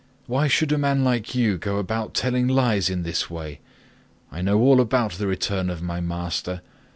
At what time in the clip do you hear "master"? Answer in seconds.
6.01-6.61